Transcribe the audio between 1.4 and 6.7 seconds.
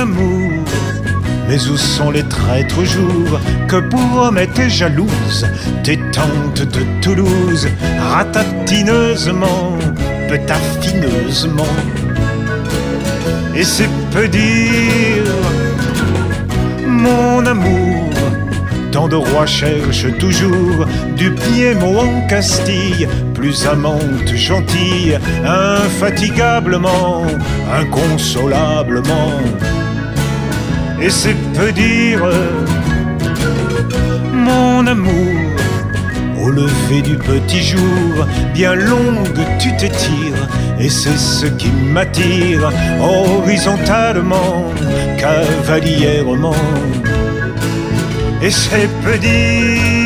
Mais où sont les traîtres jours que promettaient jalouses tes tantes